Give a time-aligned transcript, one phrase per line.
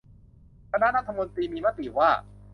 [0.71, 2.09] คณะรัฐมนตรีมีมติว่า